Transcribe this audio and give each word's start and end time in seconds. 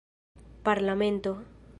parlamento 0.63 1.37